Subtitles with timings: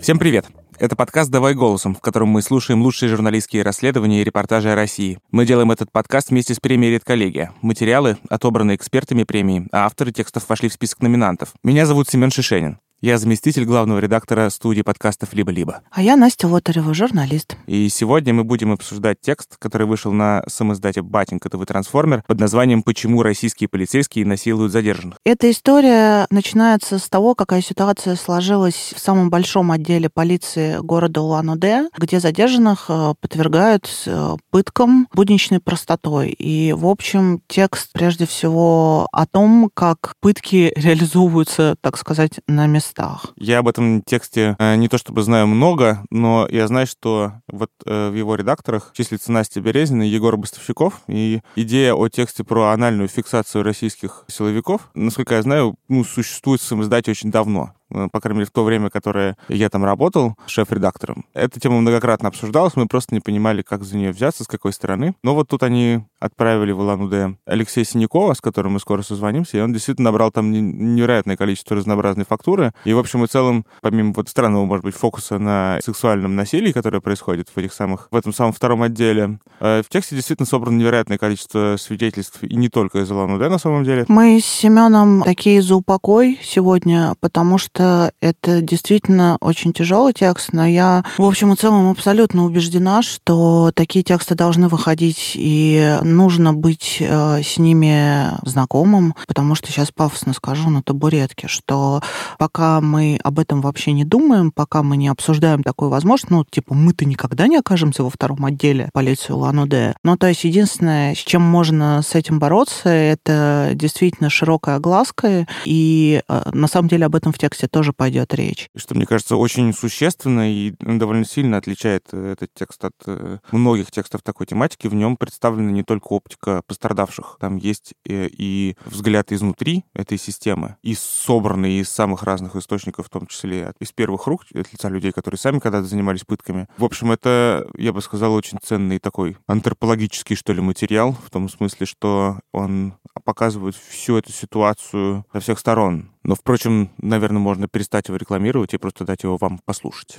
[0.00, 0.46] Всем привет!
[0.78, 5.18] Это подкаст «Давай голосом», в котором мы слушаем лучшие журналистские расследования и репортажи о России.
[5.30, 7.52] Мы делаем этот подкаст вместе с премией «Редколлегия».
[7.60, 11.52] Материалы отобраны экспертами премии, а авторы текстов вошли в список номинантов.
[11.62, 12.78] Меня зовут Семен Шишенин.
[13.02, 15.80] Я заместитель главного редактора студии подкастов «Либо-либо».
[15.90, 17.56] А я Настя Лотарева, журналист.
[17.66, 22.82] И сегодня мы будем обсуждать текст, который вышел на самоиздате «Батенька ТВ Трансформер» под названием
[22.82, 25.16] «Почему российские полицейские насилуют задержанных».
[25.24, 31.88] Эта история начинается с того, какая ситуация сложилась в самом большом отделе полиции города Улан-Удэ,
[31.96, 36.36] где задержанных э, подвергают э, пыткам будничной простотой.
[36.38, 42.89] И, в общем, текст прежде всего о том, как пытки реализовываются, так сказать, на местах
[42.90, 43.32] местах.
[43.36, 47.70] Я об этом тексте э, не то чтобы знаю много, но я знаю, что вот
[47.86, 52.70] э, в его редакторах числится Настя Березина и Егор Бостовщиков, и идея о тексте про
[52.70, 57.72] анальную фиксацию российских силовиков, насколько я знаю, ну, существует в своем издате очень давно.
[57.92, 61.24] Э, по крайней мере, в то время, которое я там работал шеф-редактором.
[61.34, 65.14] Эта тема многократно обсуждалась, мы просто не понимали, как за нее взяться, с какой стороны.
[65.22, 69.60] Но вот тут они отправили в Улан-Удэ Алексея Синякова, с которым мы скоро созвонимся, и
[69.60, 72.72] он действительно набрал там невероятное количество разнообразной фактуры.
[72.84, 77.00] И, в общем и целом, помимо вот странного, может быть, фокуса на сексуальном насилии, которое
[77.00, 81.18] происходит в этих самых, в этом самом втором отделе, э, в тексте действительно собрано невероятное
[81.18, 84.04] количество свидетельств, и не только из Улан-Удэ на самом деле.
[84.08, 90.52] Мы с Семеном такие за упокой сегодня, потому что что это действительно очень тяжелый текст,
[90.52, 96.52] но я, в общем и целом, абсолютно убеждена, что такие тексты должны выходить, и нужно
[96.52, 102.02] быть э, с ними знакомым, потому что сейчас пафосно скажу на табуретке, что
[102.38, 106.74] пока мы об этом вообще не думаем, пока мы не обсуждаем такую возможность, ну, типа,
[106.74, 109.94] мы-то никогда не окажемся во втором отделе полиции Улан-Удэ.
[110.04, 116.20] Ну, то есть единственное, с чем можно с этим бороться, это действительно широкая огласка, и
[116.28, 118.68] э, на самом деле об этом в тексте тоже пойдет речь.
[118.76, 123.90] Что, мне кажется, очень существенно и довольно сильно отличает э, этот текст от э, многих
[123.90, 124.86] текстов такой тематики.
[124.86, 127.38] В нем представлена не только оптика пострадавших.
[127.40, 133.10] Там есть э, и взгляд изнутри этой системы, и собранный из самых разных источников, в
[133.10, 136.68] том числе из первых рук, от лица людей, которые сами когда-то занимались пытками.
[136.76, 141.48] В общем, это, я бы сказал, очень ценный такой антропологический, что ли, материал, в том
[141.48, 142.94] смысле, что он
[143.24, 146.10] показывает всю эту ситуацию со всех сторон.
[146.22, 150.18] Но, впрочем, наверное, можно перестать его рекламировать и просто дать его вам послушать.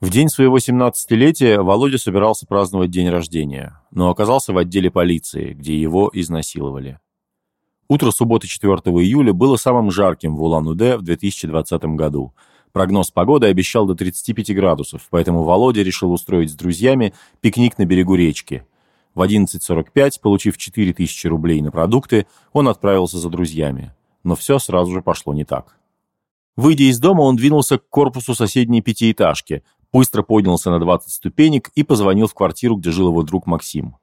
[0.00, 5.78] В день своего 17-летия Володя собирался праздновать день рождения, но оказался в отделе полиции, где
[5.78, 6.98] его изнасиловали.
[7.88, 12.34] Утро субботы 4 июля было самым жарким в Улан-Удэ в 2020 году–
[12.72, 18.14] Прогноз погоды обещал до 35 градусов, поэтому Володя решил устроить с друзьями пикник на берегу
[18.14, 18.64] речки.
[19.18, 23.92] В 11.45, получив 4000 рублей на продукты, он отправился за друзьями.
[24.22, 25.76] Но все сразу же пошло не так.
[26.56, 31.82] Выйдя из дома, он двинулся к корпусу соседней пятиэтажки, быстро поднялся на 20 ступенек и
[31.82, 33.96] позвонил в квартиру, где жил его друг Максим.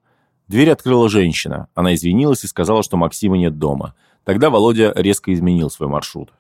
[0.50, 1.70] Дверь открыла женщина.
[1.76, 3.96] Она извинилась и сказала, что Максима нет дома.
[4.26, 6.34] Тогда Володя резко изменил свой маршрут.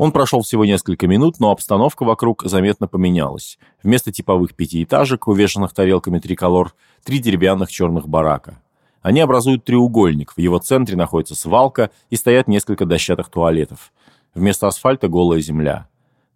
[0.00, 3.58] Он прошел всего несколько минут, но обстановка вокруг заметно поменялась.
[3.82, 6.72] Вместо типовых пятиэтажек, увешанных тарелками триколор,
[7.04, 8.62] три деревянных черных барака.
[9.02, 13.92] Они образуют треугольник, в его центре находится свалка и стоят несколько дощатых туалетов.
[14.34, 15.86] Вместо асфальта голая земля.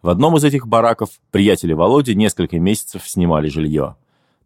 [0.03, 3.97] В одном из этих бараков приятели Володи несколько месяцев снимали жилье.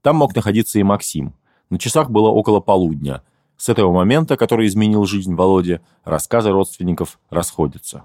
[0.01, 1.35] Там мог находиться и Максим.
[1.71, 3.25] На часах было около полудня.
[3.57, 8.05] С этого момента, который изменил жизнь Володи, рассказы родственников расходятся.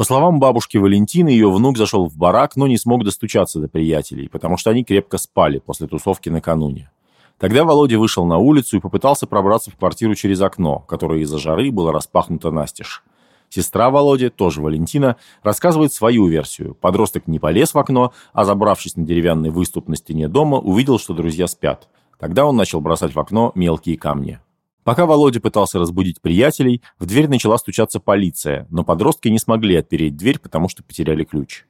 [0.00, 4.30] По словам бабушки Валентины, ее внук зашел в барак, но не смог достучаться до приятелей,
[4.30, 6.90] потому что они крепко спали после тусовки накануне.
[7.36, 11.70] Тогда Володя вышел на улицу и попытался пробраться в квартиру через окно, которое из-за жары
[11.70, 13.02] было распахнуто настежь.
[13.50, 16.78] Сестра Володи, тоже Валентина, рассказывает свою версию.
[16.80, 21.12] Подросток не полез в окно, а забравшись на деревянный выступ на стене дома, увидел, что
[21.12, 21.90] друзья спят.
[22.18, 24.40] Тогда он начал бросать в окно мелкие камни.
[24.90, 30.16] Пока Володя пытался разбудить приятелей, в дверь начала стучаться полиция, но подростки не смогли отпереть
[30.16, 31.64] дверь, потому что потеряли ключ.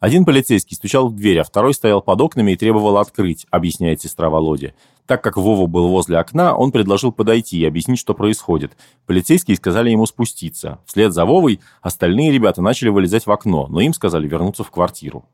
[0.00, 4.28] Один полицейский стучал в дверь, а второй стоял под окнами и требовал открыть, объясняет сестра
[4.28, 4.74] Володи.
[5.06, 8.76] Так как Вова был возле окна, он предложил подойти и объяснить, что происходит.
[9.06, 10.78] Полицейские сказали ему спуститься.
[10.84, 15.24] Вслед за Вовой остальные ребята начали вылезать в окно, но им сказали вернуться в квартиру.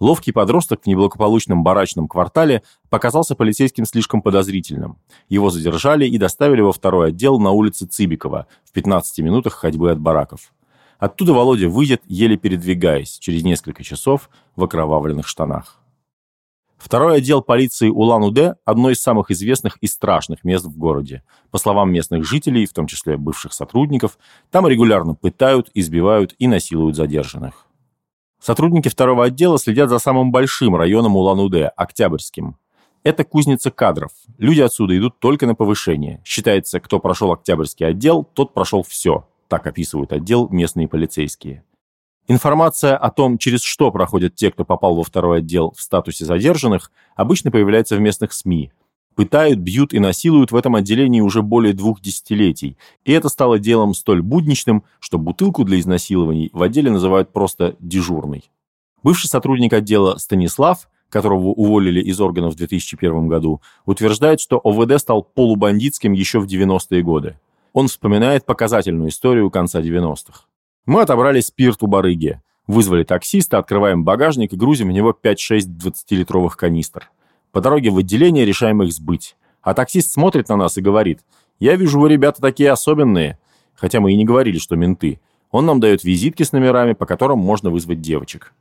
[0.00, 4.98] Ловкий подросток в неблагополучном барачном квартале показался полицейским слишком подозрительным.
[5.28, 10.00] Его задержали и доставили во второй отдел на улице Цибикова в 15 минутах ходьбы от
[10.00, 10.52] бараков.
[10.98, 15.82] Оттуда Володя выйдет, еле передвигаясь, через несколько часов в окровавленных штанах.
[16.82, 21.22] Второй отдел полиции Улан-Удэ– одно из самых известных и страшных мест в городе.
[21.52, 24.18] По словам местных жителей, в том числе бывших сотрудников,
[24.50, 27.68] там регулярно пытают, избивают и насилуют задержанных.
[28.42, 32.56] Сотрудники второго отдела следят за самым большим районом Улан-Удэ– Октябрьским.
[33.04, 34.10] Это кузница кадров.
[34.36, 36.20] Люди отсюда идут только на повышение.
[36.24, 39.28] Считается, кто прошел Октябрьский отдел, тот прошел все.
[39.46, 41.62] Так описывают отдел местные полицейские.
[42.26, 46.90] Информация о том, через что проходят те, кто попал во второй отдел в статусе задержанных,
[47.14, 48.72] обычно появляется в местных СМИ.
[49.14, 52.76] Пытают, бьют и насилуют в этом отделении уже более двух десятилетий.
[53.04, 58.50] И это стало делом столь будничным, что бутылку для изнасилований в отделе называют просто «дежурной».
[59.02, 65.22] Бывший сотрудник отдела Станислав, которого уволили из органов в 2001 году, утверждает, что ОВД стал
[65.22, 67.36] полубандитским еще в 90-е годы.
[67.72, 70.44] Он вспоминает показательную историю конца 90-х.
[70.86, 76.56] Мы отобрали спирт у барыги, вызвали таксиста, открываем багажник и грузим в него 5-6 20-литровых
[76.56, 77.10] канистр.
[77.52, 79.36] По дороге в отделение решаем их сбыть.
[79.60, 81.20] А таксист смотрит на нас и говорит,
[81.60, 83.38] «Я вижу, вы, ребята, такие особенные».
[83.74, 85.20] Хотя мы и не говорили, что менты.
[85.50, 88.52] Он нам дает визитки с номерами, по которым можно вызвать девочек.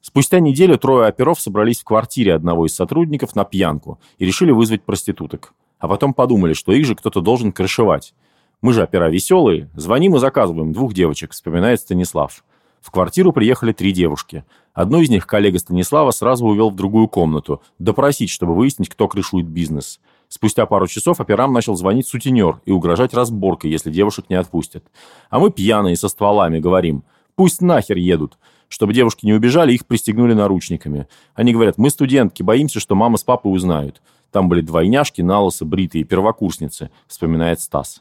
[0.00, 4.82] Спустя неделю трое оперов собрались в квартире одного из сотрудников на пьянку и решили вызвать
[4.82, 5.52] проституток.
[5.78, 8.14] А потом подумали, что их же кто-то должен крышевать.
[8.62, 12.44] Мы же опера веселые, звоним и заказываем двух девочек, вспоминает Станислав.
[12.80, 14.44] В квартиру приехали три девушки.
[14.78, 19.44] Одну из них коллега Станислава сразу увел в другую комнату, допросить, чтобы выяснить, кто крышует
[19.44, 19.98] бизнес.
[20.28, 24.84] Спустя пару часов операм начал звонить сутенер и угрожать разборкой, если девушек не отпустят.
[25.30, 27.02] А мы пьяные со стволами говорим,
[27.34, 28.38] пусть нахер едут.
[28.68, 31.08] Чтобы девушки не убежали, их пристегнули наручниками.
[31.34, 34.00] Они говорят, мы студентки, боимся, что мама с папой узнают.
[34.30, 38.00] Там были двойняшки, налосы, бритые, первокурсницы, вспоминает Стас.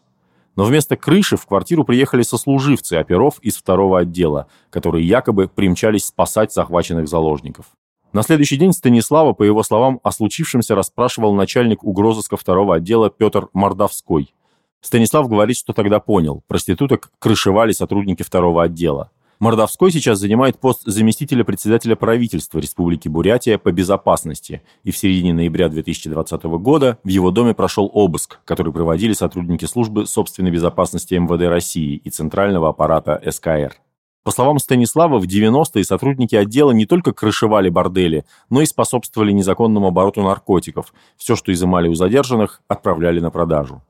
[0.57, 6.51] Но вместо крыши в квартиру приехали сослуживцы оперов из второго отдела, которые якобы примчались спасать
[6.51, 7.67] захваченных заложников.
[8.11, 13.49] На следующий день Станислава, по его словам, о случившемся расспрашивал начальник угрозыска второго отдела Петр
[13.53, 14.33] Мордовской.
[14.81, 19.11] Станислав говорит, что тогда понял, проституток крышевали сотрудники второго отдела.
[19.39, 25.69] Мордовской сейчас занимает пост заместителя председателя правительства Республики Бурятия по безопасности, и в середине ноября
[25.69, 32.01] 2020 года в его доме прошел обыск, который проводили сотрудники службы собственной безопасности МВД России
[32.03, 33.75] и центрального аппарата СКР.
[34.23, 39.87] По словам Станислава, в 90-е сотрудники отдела не только крышевали бордели, но и способствовали незаконному
[39.87, 40.93] обороту наркотиков.
[41.15, 43.83] Все, что изымали у задержанных, отправляли на продажу.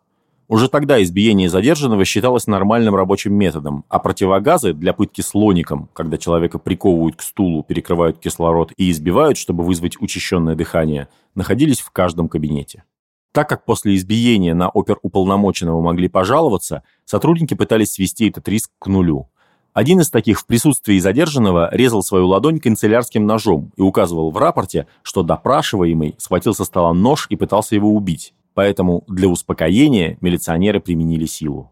[0.50, 6.58] Уже тогда избиение задержанного считалось нормальным рабочим методом, а противогазы для пытки слоником, когда человека
[6.58, 12.86] приковывают к стулу, перекрывают кислород и избивают, чтобы вызвать учащенное дыхание, находились в каждом кабинете.
[13.34, 19.28] Так как после избиения на оперуполномоченного могли пожаловаться, сотрудники пытались свести этот риск к нулю.
[19.74, 24.88] Один из таких в присутствии задержанного резал свою ладонь канцелярским ножом и указывал в рапорте,
[25.04, 31.27] что допрашиваемый схватил со стола нож и пытался его убить поэтому для успокоения милиционеры применили
[31.27, 31.69] силу.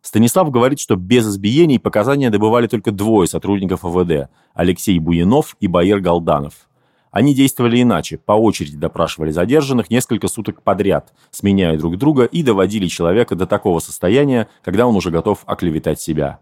[0.00, 6.00] Станислав говорит, что без избиений показания добывали только двое сотрудников ОВД– Алексей Буянов и Баир
[6.00, 6.70] Галданов.
[7.10, 12.86] Они действовали иначе, по очереди допрашивали задержанных несколько суток подряд, сменяя друг друга и доводили
[12.86, 16.40] человека до такого состояния, когда он уже готов оклеветать себя.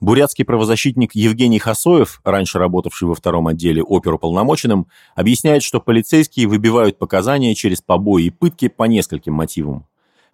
[0.00, 4.86] Бурятский правозащитник Евгений Хасоев, раньше работавший во втором отделе оперуполномоченным,
[5.16, 9.86] объясняет, что полицейские выбивают показания через побои и пытки по нескольким мотивам.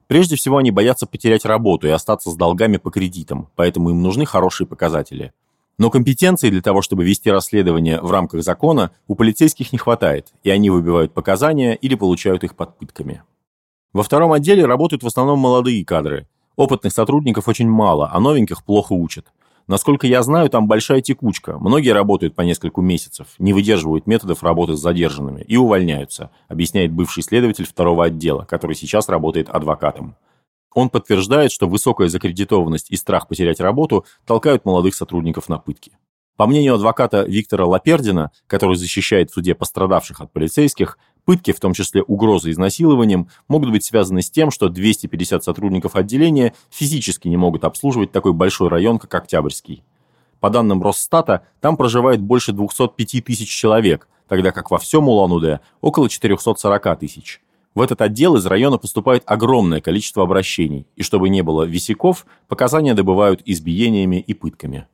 [0.07, 4.27] Прежде всего, они боятся потерять работу и остаться с долгами по кредитам, поэтому им нужны
[4.27, 5.33] хорошие показатели.
[5.79, 10.51] Но компетенции для того, чтобы вести расследование в рамках закона, у полицейских не хватает, и
[10.51, 13.23] они выбивают показания или получают их под пытками.
[13.95, 16.29] Во втором отделе работают в основном молодые кадры.
[16.55, 19.27] Опытных сотрудников очень мало, а новеньких плохо учат.
[19.67, 21.59] Насколько я знаю, там большая текучка.
[21.59, 27.23] Многие работают по несколько месяцев, не выдерживают методов работы с задержанными и увольняются, объясняет бывший
[27.23, 30.17] следователь второго отдела, который сейчас работает адвокатом.
[30.75, 35.97] Он подтверждает, что высокая закредитованность и страх потерять работу толкают молодых сотрудников на пытки.
[36.37, 41.73] По мнению адвоката Виктора Лапердина, который защищает в суде пострадавших от полицейских, Пытки, в том
[41.73, 47.65] числе угрозы изнасилованием, могут быть связаны с тем, что 250 сотрудников отделения физически не могут
[47.65, 49.83] обслуживать такой большой район, как Октябрьский.
[50.41, 56.11] По данным Росстата, там проживает больше 205 тысяч человек, тогда как во всем Улан-Удэ около
[56.11, 57.41] 440 тысяч.
[57.75, 62.95] В этот отдел из района поступает огромное количество обращений, и чтобы не было висяков, показания
[62.95, 64.87] добывают избиениями и пытками.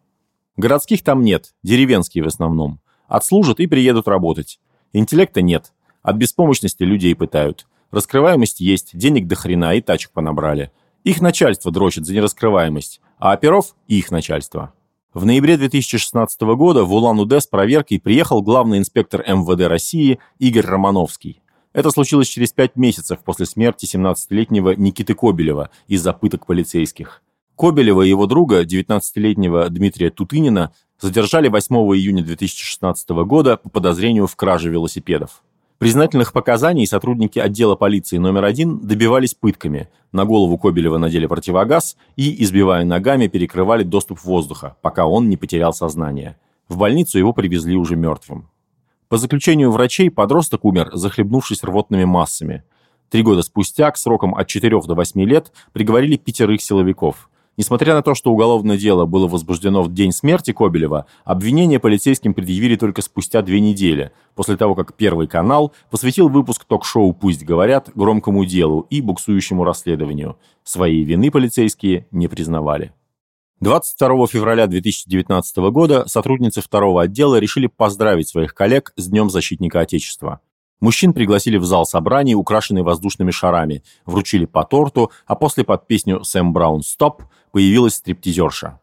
[0.56, 2.80] Городских там нет, деревенские в основном.
[3.08, 4.60] Отслужат и приедут работать.
[4.92, 5.72] Интеллекта нет,
[6.02, 7.66] от беспомощности людей пытают.
[7.90, 10.71] Раскрываемость есть, денег до хрена и тачек понабрали.
[11.04, 14.73] Их начальство дрочит за нераскрываемость, а оперов– их начальство.
[15.12, 21.42] В ноябре 2016 года в Улан-Удэ с проверкой приехал главный инспектор МВД России Игорь Романовский.
[21.73, 27.23] Это случилось через пять месяцев после смерти 17-летнего Никиты Кобелева из-за пыток полицейских.
[27.57, 34.37] Кобелева и его друга, 19-летнего Дмитрия Тутынина, задержали 8 июня 2016 года по подозрению в
[34.37, 35.42] краже велосипедов.
[35.80, 39.88] Признательных показаний сотрудники отдела полиции номер один добивались пытками.
[40.12, 45.72] На голову Кобелева надели противогаз и, избивая ногами, перекрывали доступ воздуха, пока он не потерял
[45.72, 46.37] сознание.
[46.68, 48.50] В больницу его привезли уже мертвым.
[49.08, 52.62] По заключению врачей, подросток умер, захлебнувшись рвотными массами.
[53.08, 57.30] Три года спустя, к срокам от 4 до 8 лет, приговорили пятерых силовиков.
[57.57, 62.76] Несмотря на то, что уголовное дело было возбуждено в день смерти Кобелева, обвинение полицейским предъявили
[62.76, 68.45] только спустя две недели, после того, как Первый канал посвятил выпуск ток-шоу «Пусть говорят» громкому
[68.45, 70.38] делу и буксующему расследованию.
[70.62, 72.92] Своей вины полицейские не признавали.
[73.61, 80.40] 22 февраля 2019 года сотрудницы второго отдела решили поздравить своих коллег с Днем защитника Отечества.
[80.80, 86.25] Мужчин пригласили в зал собраний, украшенный воздушными шарами, вручили по торту, а после под песню
[86.25, 87.22] «Сэм Браун Стоп»
[87.52, 88.80] появилась стриптизерша.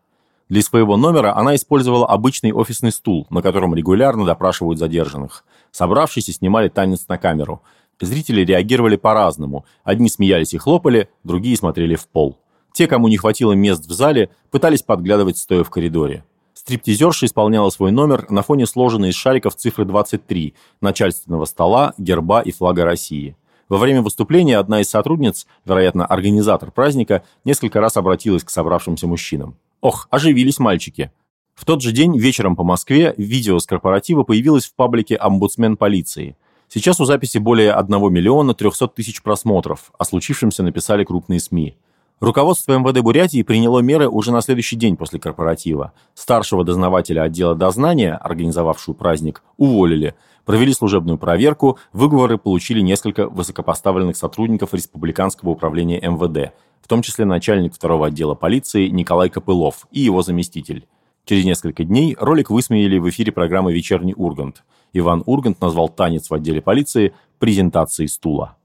[0.48, 5.44] Для своего номера она использовала обычный офисный стул, на котором регулярно допрашивают задержанных.
[5.72, 7.62] Собравшиеся снимали танец на камеру.
[8.00, 9.66] Зрители реагировали по-разному.
[9.84, 12.38] Одни смеялись и хлопали, другие смотрели в пол.
[12.74, 16.24] Те, кому не хватило мест в зале, пытались подглядывать стоя в коридоре.
[16.68, 22.52] Стриптизерша исполняла свой номер на фоне сложенной из шариков цифры 23, начальственного стола, герба и
[22.52, 23.38] флага России.
[23.70, 29.56] Во время выступления одна из сотрудниц, вероятно, организатор праздника, несколько раз обратилась к собравшимся мужчинам.
[29.80, 31.14] «Ох, оживились мальчики!»
[31.56, 36.36] В тот же день вечером по Москве видео с корпоратива появилось в паблике «Омбудсмен полиции».
[36.68, 41.78] Сейчас у записи более 1 миллиона 300 тысяч просмотров, о случившемся написали крупные СМИ.
[42.20, 45.94] Руководство МВД Бурятии приняло меры уже на следующий день после корпоратива.
[46.16, 50.16] Старшего дознавателя отдела дознания, организовавшую праздник, уволили.
[50.44, 57.76] Провели служебную проверку, выговоры получили несколько высокопоставленных сотрудников Республиканского управления МВД, в том числе начальник
[57.76, 60.88] второго отдела полиции Николай Копылов и его заместитель.
[61.24, 64.64] Через несколько дней ролик высмеяли в эфире программы «Вечерний Ургант».
[64.92, 68.57] Иван Ургант назвал танец в отделе полиции презентацией стула.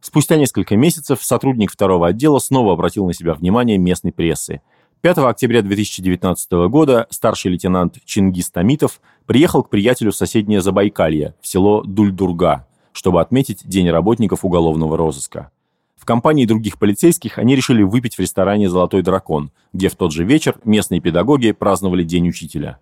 [0.00, 4.62] Спустя несколько месяцев сотрудник второго отдела снова обратил на себя внимание местной прессы.
[5.02, 11.46] 5 октября 2019 года старший лейтенант Чингис Тамитов приехал к приятелю в соседнее Забайкалье, в
[11.46, 15.50] село Дульдурга, чтобы отметить День работников уголовного розыска.
[15.96, 20.24] В компании других полицейских они решили выпить в ресторане «Золотой дракон», где в тот же
[20.24, 22.78] вечер местные педагоги праздновали День учителя.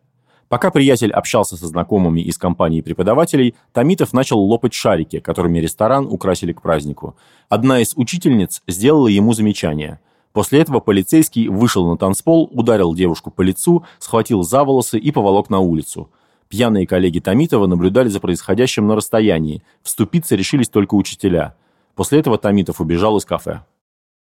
[0.48, 6.52] Пока приятель общался со знакомыми из компании преподавателей, Томитов начал лопать шарики, которыми ресторан украсили
[6.52, 7.16] к празднику.
[7.50, 10.00] Одна из учительниц сделала ему замечание.
[10.32, 15.50] После этого полицейский вышел на танцпол, ударил девушку по лицу, схватил за волосы и поволок
[15.50, 16.10] на улицу.
[16.48, 19.62] Пьяные коллеги Томитова наблюдали за происходящим на расстоянии.
[19.82, 21.56] Вступиться решились только учителя.
[21.94, 23.64] После этого Томитов убежал из кафе.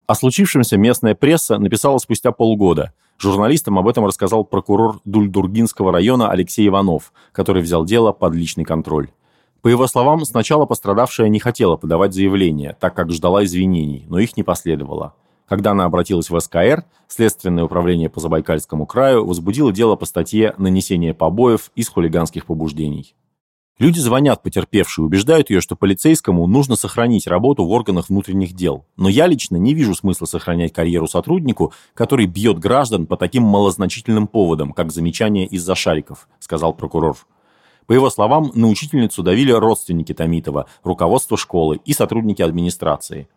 [0.06, 6.68] О случившемся местная пресса написала спустя полгода– Журналистам об этом рассказал прокурор Дульдургинского района Алексей
[6.68, 9.10] Иванов, который взял дело под личный контроль.
[9.62, 14.38] По его словам, сначала пострадавшая не хотела подавать заявление, так как ждала извинений, но их
[14.38, 15.16] не последовало.
[15.48, 21.16] Когда она обратилась в СКР, Следственное управление по Забайкальскому краю возбудило дело по статье «Нанесение
[21.16, 23.16] побоев из хулиганских побуждений».
[23.80, 28.84] Люди звонят потерпевшей, убеждают ее, что полицейскому нужно сохранить работу в органах внутренних дел.
[28.98, 34.28] Но я лично не вижу смысла сохранять карьеру сотруднику, который бьет граждан по таким малозначительным
[34.28, 37.16] поводам, как замечание из-за шариков, сказал прокурор.
[37.88, 43.30] По его словам, на учительницу давили родственники Томитова, руководство школы и сотрудники администрации.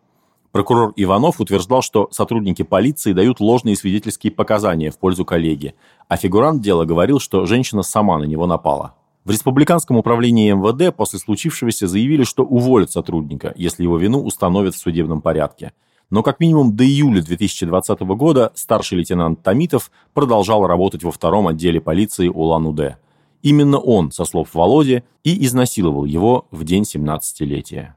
[0.51, 5.73] Прокурор Иванов утверждал, что сотрудники полиции дают ложные свидетельские показания в пользу коллеги,
[6.09, 8.95] а фигурант дела говорил, что женщина сама на него напала.
[9.25, 14.79] В Республиканском управлении МВД после случившегося заявили, что уволят сотрудника, если его вину установят в
[14.79, 15.71] судебном порядке.
[16.09, 21.79] Но как минимум до июля 2020 года старший лейтенант Тамитов продолжал работать во втором отделе
[21.79, 22.97] полиции Улан-Удэ.
[23.41, 27.95] Именно он, со слов Володи, и изнасиловал его в день 17-летия.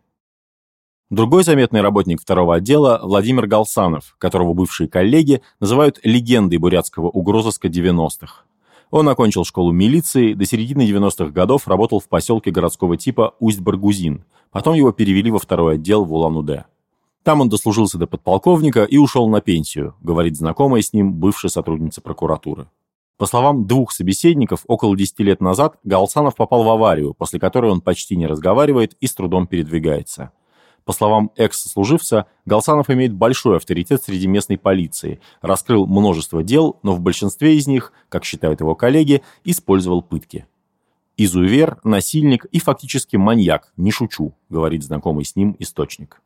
[1.11, 8.45] Другой заметный работник второго отдела– Владимир Галсанов, которого бывшие коллеги называют легендой бурятского угрозыска 90-х.
[8.91, 14.25] Он окончил школу милиции, до середины 90-х годов работал в поселке городского типа Усть-Баргузин.
[14.53, 16.65] Потом его перевели во второй отдел в Улан-Удэ.
[17.25, 22.01] Там он дослужился до подполковника и ушел на пенсию, говорит знакомая с ним бывшая сотрудница
[22.01, 22.69] прокуратуры.
[23.19, 27.81] По словам двух собеседников, около 10 лет назад Галсанов попал в аварию, после которой он
[27.81, 30.31] почти не разговаривает и с трудом передвигается.
[30.87, 37.01] По словам экс-служивца, Галсанов имеет большой авторитет среди местной полиции, раскрыл множество дел, но в
[37.01, 40.47] большинстве из них, как считают его коллеги, использовал пытки.
[41.17, 46.23] Изувер, насильник и фактически маньяк, не шучу, говорит знакомый с ним источник.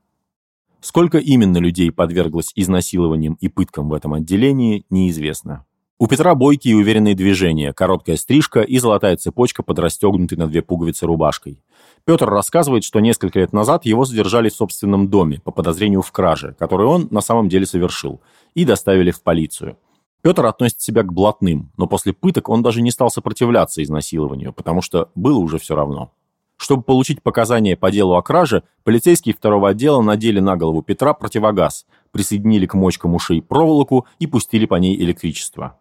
[0.83, 5.65] Сколько именно людей подверглось изнасилованиям и пыткам в этом отделении, неизвестно.
[5.99, 10.61] У Петра бойкие и уверенные движения, короткая стрижка и золотая цепочка под расстегнутой на две
[10.61, 11.63] пуговицы рубашкой.
[12.05, 16.55] Петр рассказывает, что несколько лет назад его задержали в собственном доме по подозрению в краже,
[16.59, 18.21] которую он на самом деле совершил,
[18.55, 19.77] и доставили в полицию.
[20.23, 24.83] Петр относит себя к блатным, но после пыток он даже не стал сопротивляться изнасилованию, потому
[24.83, 26.13] что было уже все равно.
[26.59, 31.87] Чтобы получить показания по делу о краже, полицейские второго отдела надели на голову Петра противогаз,
[32.11, 35.79] присоединили к мочкам ушей проволоку и пустили по ней электричество.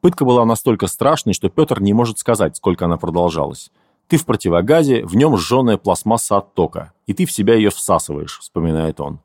[0.00, 3.72] Пытка была настолько страшной, что Петр не может сказать, сколько она продолжалась.
[4.08, 8.38] Ты в противогазе, в нем сжженная пластмасса от тока, и ты в себя ее всасываешь,
[8.38, 9.18] вспоминает он.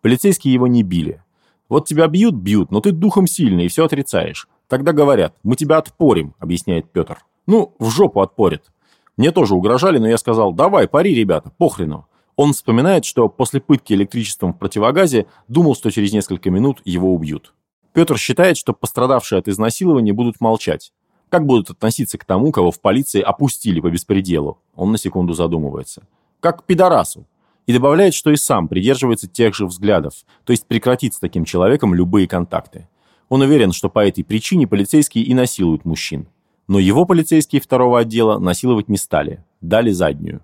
[0.00, 1.22] Полицейские его не били.
[1.68, 4.48] Вот тебя бьют, бьют, но ты духом сильный и все отрицаешь.
[4.68, 7.24] Тогда говорят, мы тебя отпорим, объясняет Петр.
[7.46, 8.70] Ну, в жопу отпорят.
[9.16, 12.06] Мне тоже угрожали, но я сказал, давай, пари, ребята, похрену.
[12.36, 17.54] Он вспоминает, что после пытки электричеством в противогазе думал, что через несколько минут его убьют.
[17.92, 20.92] Петр считает, что пострадавшие от изнасилования будут молчать.
[21.30, 24.58] Как будут относиться к тому, кого в полиции опустили по беспределу?
[24.74, 26.02] Он на секунду задумывается.
[26.40, 27.24] Как к пидорасу.
[27.66, 31.94] И добавляет, что и сам придерживается тех же взглядов, то есть прекратит с таким человеком
[31.94, 32.88] любые контакты.
[33.28, 36.26] Он уверен, что по этой причине полицейские и насилуют мужчин.
[36.66, 40.42] Но его полицейские второго отдела насиловать не стали, дали заднюю.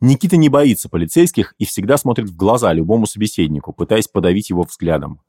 [0.00, 5.20] Никита не боится полицейских и всегда смотрит в глаза любому собеседнику, пытаясь подавить его взглядом.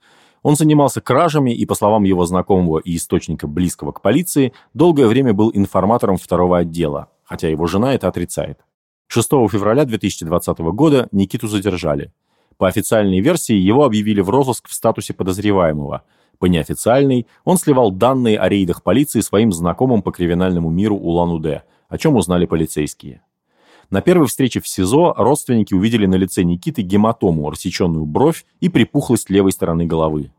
[0.46, 5.34] Он занимался кражами и, по словам его знакомого и источника близкого к полиции, долгое время
[5.34, 8.60] был информатором второго отдела, хотя его жена это отрицает.
[9.08, 12.14] 6 февраля 2020 года Никиту задержали.
[12.58, 16.04] По официальной версии его объявили в розыск в статусе подозреваемого.
[16.38, 21.98] По неофициальной он сливал данные о рейдах полиции своим знакомым по криминальному миру Улан-Удэ, о
[21.98, 23.24] чем узнали полицейские.
[23.90, 29.32] На первой встрече в СИЗО родственники увидели на лице Никиты гематому, рассеченную бровь и припухлость
[29.32, 30.32] левой стороны головы.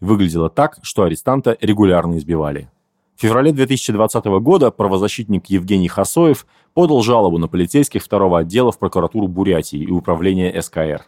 [0.00, 2.70] Выглядело так, что арестанта регулярно избивали.
[3.16, 9.26] В феврале 2020 года правозащитник Евгений Хасоев подал жалобу на полицейских второго отдела в прокуратуру
[9.26, 11.04] Бурятии и управление СКР.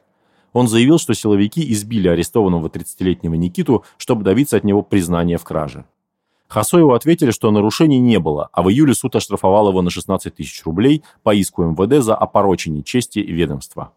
[0.53, 5.85] Он заявил, что силовики избили арестованного 30-летнего Никиту, чтобы добиться от него признания в краже.
[6.49, 10.65] Хасоеву ответили, что нарушений не было, а в июле суд оштрафовал его на 16 тысяч
[10.65, 13.93] рублей по иску МВД за опорочение чести ведомства.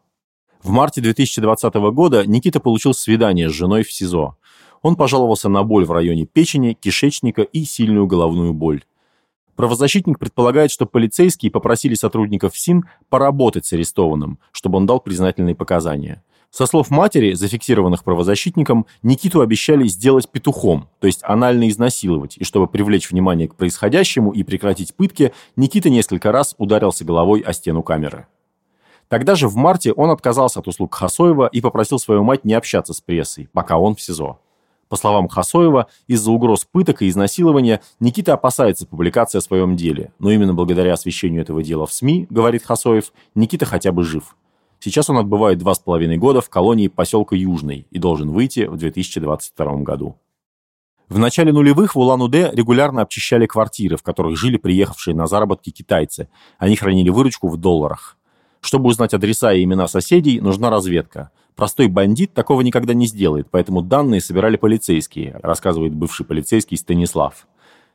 [0.62, 4.38] В марте 2020 года Никита получил свидание с женой в СИЗО.
[4.84, 8.84] Он пожаловался на боль в районе печени, кишечника и сильную головную боль.
[9.56, 16.24] Правозащитник предполагает, что полицейские попросили сотрудников СИН поработать с арестованным, чтобы он дал признательные показания.
[16.50, 22.67] Со слов матери, зафиксированных правозащитником, Никиту обещали сделать петухом, то есть анально изнасиловать, и чтобы
[22.67, 28.28] привлечь внимание к происходящему и прекратить пытки, Никита несколько раз ударился головой о стену камеры.
[29.08, 32.93] Тогда же в марте он отказался от услуг Хасоева и попросил свою мать не общаться
[32.93, 34.39] с прессой, пока он в СИЗО.
[34.89, 40.32] По словам Хасоева, из-за угроз пыток и изнасилования Никита опасается публикации о своем деле, но
[40.32, 44.36] именно благодаря освещению этого дела в СМИ, говорит Хасоев, Никита хотя бы жив.
[44.80, 48.76] Сейчас он отбывает два с половиной года в колонии поселка Южный и должен выйти в
[48.76, 50.17] 2022 году.
[51.10, 56.28] В начале нулевых в Улан-Удэ регулярно обчищали квартиры, в которых жили приехавшие на заработки китайцы.
[56.58, 58.17] Они хранили выручку в долларах.
[58.62, 63.82] Чтобы узнать адреса и имена соседей, нужна разведка– Простой бандит такого никогда не сделает, поэтому
[63.82, 67.48] данные собирали полицейские, рассказывает бывший полицейский Станислав.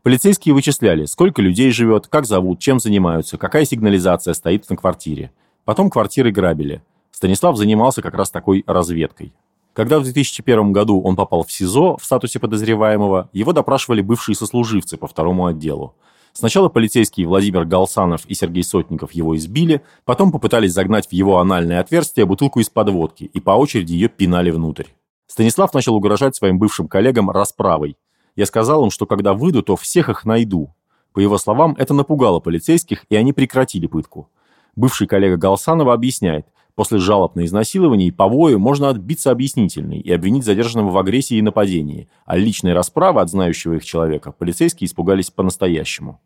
[0.02, 5.32] Полицейские вычисляли, сколько людей живет, как зовут, чем занимаются, какая сигнализация стоит на квартире.
[5.64, 6.82] Потом квартиры грабили.
[7.10, 9.32] Станислав занимался как раз такой разведкой.
[9.72, 14.96] Когда в 2001 году он попал в СИЗО в статусе подозреваемого, его допрашивали бывшие сослуживцы
[14.96, 15.94] по второму отделу.
[16.38, 21.80] Сначала полицейские Владимир Галсанов и Сергей Сотников его избили, потом попытались загнать в его анальное
[21.80, 24.84] отверстие бутылку из-под водки и по очереди ее пинали внутрь.
[25.26, 27.96] Станислав начал угрожать своим бывшим коллегам расправой.
[28.36, 30.72] Я сказал им, что когда выйду, то всех их найду.
[31.12, 34.30] По его словам, это напугало полицейских, и они прекратили пытку.
[34.76, 36.46] Бывший коллега Галсанова объясняет,
[36.76, 41.42] после жалоб на изнасилование и побои можно отбиться объяснительной и обвинить задержанного в агрессии и
[41.42, 46.20] нападении, а личной расправы от знающего их человека полицейские испугались по-настоящему.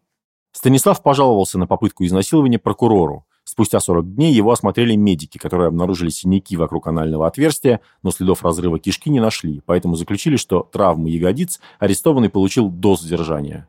[0.53, 3.25] Станислав пожаловался на попытку изнасилования прокурору.
[3.45, 8.79] Спустя 40 дней его осмотрели медики, которые обнаружили синяки вокруг анального отверстия, но следов разрыва
[8.79, 13.69] кишки не нашли, поэтому заключили, что травмы ягодиц арестованный получил до задержания.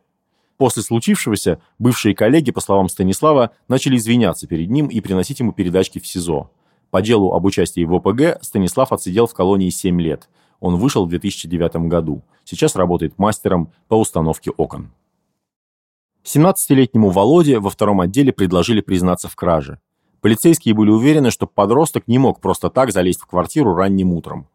[0.57, 5.99] После случившегося бывшие коллеги, по словам Станислава, начали извиняться перед ним и приносить ему передачки
[5.99, 6.51] в СИЗО.
[6.91, 10.29] По делу об участии в ОПГ Станислав отсидел в колонии 7 лет.
[10.59, 12.21] Он вышел в 2009 году.
[12.45, 14.91] Сейчас работает мастером по установке окон.
[16.25, 19.79] 17-летнему Володе во втором отделе предложили признаться в краже.
[20.21, 24.47] Полицейские были уверены, что подросток не мог просто так залезть в квартиру ранним утром.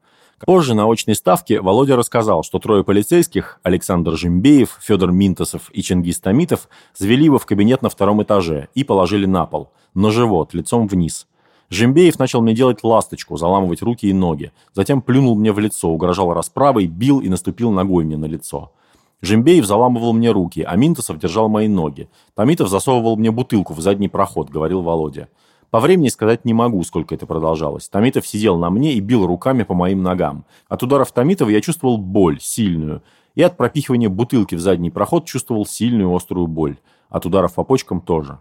[0.46, 6.20] Позже на очной ставке Володя рассказал, что трое полицейских, Александр Жимбеев, Федор Минтосов и Чингис
[6.20, 10.86] Тамитов, завели его в кабинет на втором этаже и положили на пол, на живот, лицом
[10.86, 11.26] вниз.
[11.68, 14.52] Жимбеев начал мне делать ласточку, заламывать руки и ноги.
[14.72, 18.72] Затем плюнул мне в лицо, угрожал расправой, бил и наступил ногой мне на лицо.
[19.20, 22.08] Жембеев заламывал мне руки, а Минтосов держал мои ноги.
[22.34, 25.28] Тамитов засовывал мне бутылку в задний проход, говорил Володя.
[25.70, 27.88] По времени сказать не могу, сколько это продолжалось.
[27.88, 30.44] Тамитов сидел на мне и бил руками по моим ногам.
[30.68, 33.02] От ударов Тамитова я чувствовал боль, сильную.
[33.34, 36.78] И от пропихивания бутылки в задний проход чувствовал сильную острую боль.
[37.10, 38.38] От ударов по почкам тоже.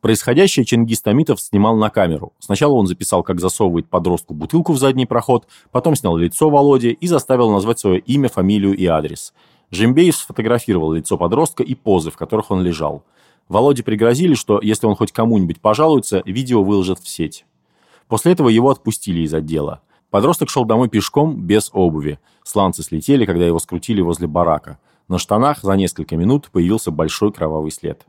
[0.00, 2.32] Происходящее Чингис Тамитов снимал на камеру.
[2.38, 7.06] Сначала он записал, как засовывает подростку бутылку в задний проход, потом снял лицо Володи и
[7.06, 9.32] заставил назвать свое имя, фамилию и адрес.
[9.70, 13.04] Жембеев сфотографировал лицо подростка и позы, в которых он лежал.
[13.48, 17.44] Володе пригрозили, что если он хоть кому-нибудь пожалуется, видео выложат в сеть.
[18.08, 19.82] После этого его отпустили из отдела.
[20.10, 22.18] Подросток шел домой пешком, без обуви.
[22.44, 24.78] Сланцы слетели, когда его скрутили возле барака.
[25.08, 28.06] На штанах за несколько минут появился большой кровавый след.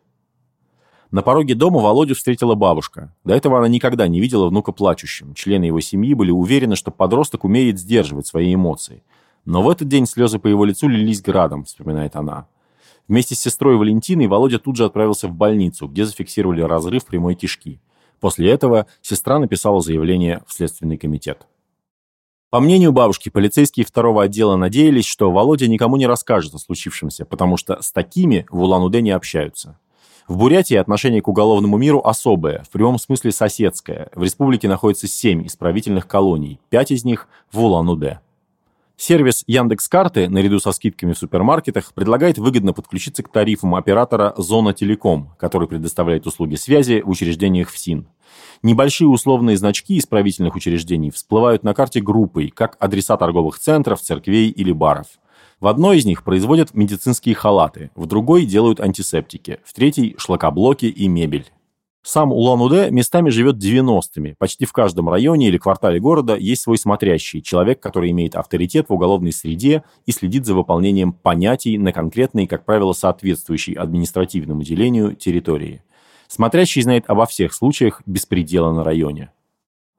[1.10, 3.15] На пороге дома Володю встретила бабушка.
[3.24, 5.34] До этого она никогда не видела внука плачущим.
[5.36, 9.04] Члены его семьи были уверены, что подросток умеет сдерживать свои эмоции.
[9.48, 12.50] Но в этот день слезы по его лицу лились градом, вспоминает она.
[13.08, 17.80] Вместе с сестрой Валентиной Володя тут же отправился в больницу, где зафиксировали разрыв прямой кишки.
[18.20, 21.48] После этого сестра написала заявление в Следственный комитет.
[22.50, 27.56] По мнению бабушки, полицейские второго отдела надеялись, что Володя никому не расскажет о случившемся, потому
[27.56, 29.80] что с такими в Улан-Удэ не общаются.
[30.28, 34.10] В Бурятии отношение к уголовному миру особое, в прямом смысле соседское.
[34.14, 38.20] В республике находится семь исправительных колоний, пять из них в Улан-Удэ.
[39.00, 45.36] Сервис Яндекс.Карты, наряду со скидками в супермаркетах, предлагает выгодно подключиться к тарифам оператора Зона Телеком,
[45.38, 48.08] который предоставляет услуги связи в учреждениях ФСИН.
[48.64, 54.72] Небольшие условные значки исправительных учреждений всплывают на карте группой, как адреса торговых центров, церквей или
[54.72, 55.08] баров.
[55.60, 61.08] В одной из них производят медицинские халаты, в другой делают антисептики, в третьей– шлакоблоки и
[61.08, 61.46] мебель.
[62.08, 64.36] Сам Улан-Удэ местами живет 90-ми.
[64.39, 68.93] Почти в каждом районе или квартале города есть свой смотрящий, человек, который имеет авторитет в
[68.93, 75.84] уголовной среде и следит за выполнением понятий на конкретной, как правило, соответствующей административному делению территории.
[76.30, 79.34] Смотрящий знает обо всех случаях беспредела на районе.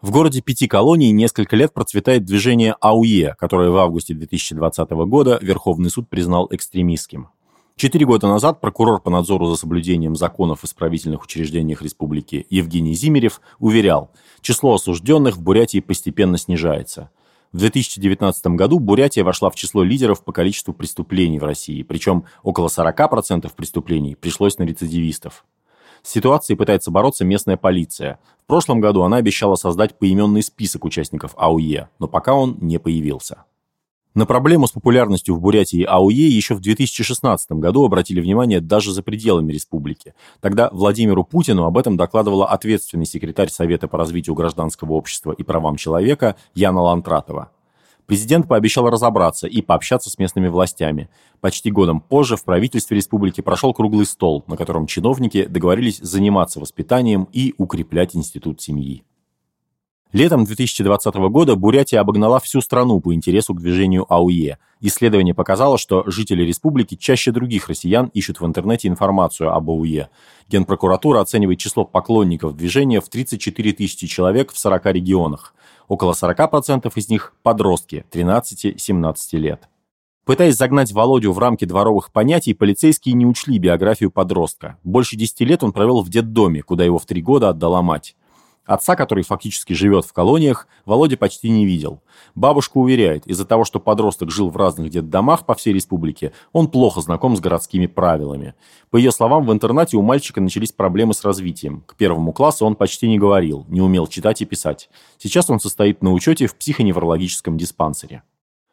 [0.00, 5.90] В городе пяти колоний несколько лет процветает движение АУЕ, которое в августе 2020 года Верховный
[5.90, 7.28] суд признал экстремистским.
[7.78, 13.40] Четыре года назад прокурор по надзору за соблюдением законов в исправительных учреждениях республики Евгений Зимерев
[13.60, 14.10] уверял,
[14.40, 17.12] число осужденных в Бурятии постепенно снижается.
[17.52, 22.66] В 2019 году Бурятия вошла в число лидеров по количеству преступлений в России, причем около
[22.66, 25.44] 40% преступлений пришлось на рецидивистов.
[26.02, 28.18] С ситуацией пытается бороться местная полиция.
[28.42, 33.44] В прошлом году она обещала создать поименный список участников АУЕ, но пока он не появился.
[34.18, 39.04] На проблему с популярностью в Бурятии АУЕ еще в 2016 году обратили внимание даже за
[39.04, 40.12] пределами республики.
[40.40, 45.76] Тогда Владимиру Путину об этом докладывала ответственный секретарь Совета по развитию гражданского общества и правам
[45.76, 47.52] человека Яна Лантратова.
[48.06, 51.08] Президент пообещал разобраться и пообщаться с местными властями.
[51.40, 57.28] Почти годом позже в правительстве республики прошел круглый стол, на котором чиновники договорились заниматься воспитанием
[57.32, 59.04] и укреплять институт семьи.
[60.12, 64.56] Летом 2020 года Бурятия обогнала всю страну по интересу к движению АУЕ.
[64.80, 70.08] Исследование показало, что жители республики чаще других россиян ищут в интернете информацию об АУЕ.
[70.48, 75.54] Генпрокуратура оценивает число поклонников движения в 34 тысячи человек в 40 регионах.
[75.88, 79.68] Около 40% из них– подростки 13-17 лет.
[80.24, 84.78] Пытаясь загнать Володю в рамки дворовых понятий, полицейские не учли биографию подростка.
[84.84, 88.14] Больше 10 лет он провел в детдоме, куда его в три года отдала мать.
[88.68, 92.02] Отца, который фактически живет в колониях, Володя почти не видел.
[92.34, 97.00] Бабушка уверяет, из-за того, что подросток жил в разных детдомах по всей республике, он плохо
[97.00, 98.54] знаком с городскими правилами.
[98.90, 101.82] По ее словам, в интернате у мальчика начались проблемы с развитием.
[101.86, 104.90] К первому классу он почти не говорил, не умел читать и писать.
[105.16, 108.22] Сейчас он состоит на учете в психоневрологическом диспансере.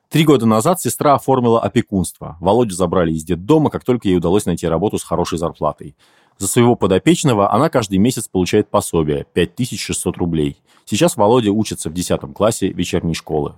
[0.09, 2.37] Три года назад сестра оформила опекунство.
[2.41, 5.95] Володю забрали из детдома, как только ей удалось найти работу с хорошей зарплатой.
[6.37, 10.57] За своего подопечного она каждый месяц получает пособие– 5600 рублей.
[10.83, 13.55] Сейчас Володя учится в 10 классе вечерней школы.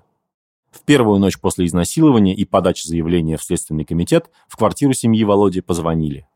[0.72, 5.62] В первую ночь после изнасилования и подачи заявления в Следственный комитет в квартиру семьи Володи
[5.62, 6.28] позвонили.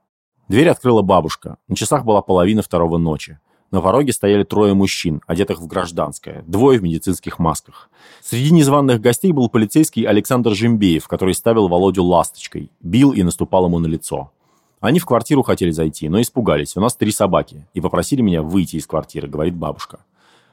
[0.47, 1.57] Дверь открыла бабушка.
[1.67, 3.39] На часах была половина второго ночи.
[3.69, 7.89] На пороге стояли трое мужчин, одетых в гражданское, двое в медицинских масках.
[8.21, 13.79] Среди незваных гостей был полицейский Александр Жембеев, который ставил Володю ласточкой, бил и наступал ему
[13.79, 14.31] на лицо.
[14.81, 16.75] Они в квартиру хотели зайти, но испугались.
[16.75, 17.67] У нас три собаки.
[17.75, 19.99] И попросили меня выйти из квартиры, говорит бабушка.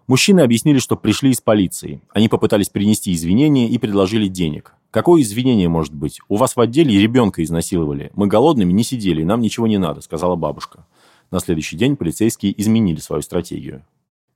[0.07, 2.03] Мужчины объяснили, что пришли из полиции.
[2.12, 4.75] Они попытались принести извинения и предложили денег.
[4.91, 6.21] Какое извинение может быть?
[6.29, 8.11] У вас в отделе ребенка изнасиловали.
[8.14, 10.87] Мы голодными не сидели, нам ничего не надо, сказала бабушка.
[11.31, 13.83] На следующий день полицейские изменили свою стратегию.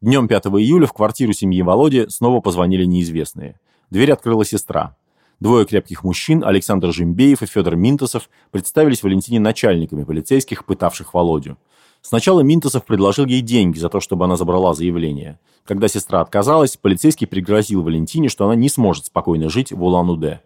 [0.00, 3.60] Днем 5 июля в квартиру семьи Володи снова позвонили неизвестные.
[3.90, 4.96] Дверь открыла сестра.
[5.42, 11.58] Двое крепких мужчин, Александр Жимбеев и Федор Минтосов, представились Валентине начальниками полицейских, пытавших Володю.
[12.00, 15.40] Сначала Минтосов предложил ей деньги за то, чтобы она забрала заявление.
[15.64, 20.42] Когда сестра отказалась, полицейский пригрозил Валентине, что она не сможет спокойно жить в Улан-Удэ.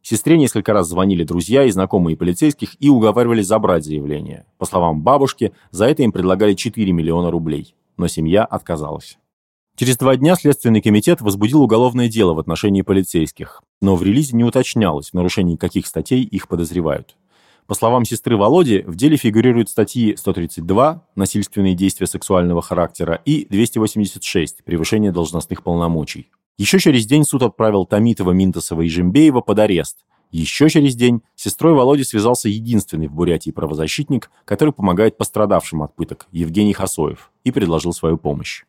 [0.00, 4.46] Сестре несколько раз звонили друзья и знакомые полицейских и уговаривали забрать заявление.
[4.56, 7.74] По словам бабушки, за это им предлагали 4 миллиона рублей.
[7.98, 9.18] Но семья отказалась.
[9.80, 14.44] Через два дня Следственный комитет возбудил уголовное дело в отношении полицейских, но в релизе не
[14.44, 17.16] уточнялось, в нарушении каких статей их подозревают.
[17.66, 24.64] По словам сестры Володи, в деле фигурируют статьи 132 «Насильственные действия сексуального характера» и 286
[24.64, 26.28] «Превышение должностных полномочий».
[26.58, 30.04] Еще через день суд отправил Томитова, Минтосова и Жембеева под арест.
[30.30, 36.26] Еще через день сестрой Володи связался единственный в Бурятии правозащитник, который помогает пострадавшим от пыток,
[36.32, 38.64] Евгений Хасоев, и предложил свою помощь.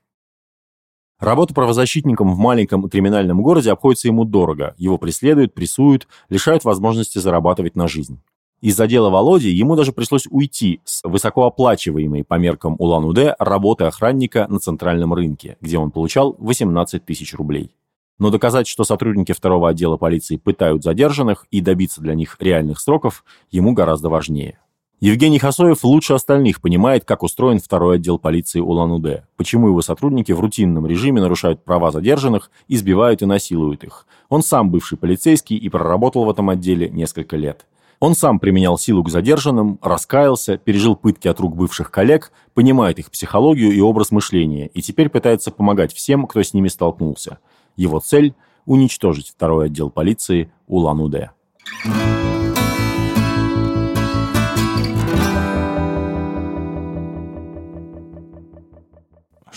[1.21, 4.73] Работа правозащитником в маленьком криминальном городе обходится ему дорого.
[4.77, 8.19] Его преследуют, прессуют, лишают возможности зарабатывать на жизнь.
[8.59, 14.59] Из-за дела Володи ему даже пришлось уйти с высокооплачиваемой по меркам Улан-Удэ работы охранника на
[14.59, 17.75] центральном рынке, где он получал 18 тысяч рублей.
[18.17, 23.23] Но доказать, что сотрудники второго отдела полиции пытают задержанных и добиться для них реальных сроков,
[23.51, 24.57] ему гораздо важнее.
[25.03, 30.39] Евгений Хасоев лучше остальных понимает, как устроен второй отдел полиции Улан-Удэ, почему его сотрудники в
[30.39, 34.05] рутинном режиме нарушают права задержанных, избивают и насилуют их.
[34.29, 37.65] Он сам бывший полицейский и проработал в этом отделе несколько лет.
[37.99, 43.09] Он сам применял силу к задержанным, раскаялся, пережил пытки от рук бывших коллег, понимает их
[43.09, 47.39] психологию и образ мышления, и теперь пытается помогать всем, кто с ними столкнулся.
[47.75, 48.35] Его цель–
[48.67, 51.31] уничтожить второй отдел полиции Улан-Удэ.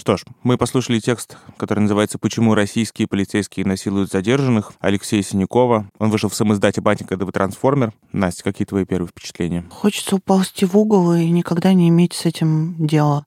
[0.04, 5.88] Что ж, мы послушали текст, который называется «Почему российские полицейские насилуют задержанных» Алексея Синякова.
[5.98, 7.94] Он вышел в самоиздате «Батенька ДВ Трансформер».
[8.12, 9.64] Настя, какие твои первые впечатления?
[9.70, 13.24] Хочется уползти в угол и никогда не иметь с этим дела.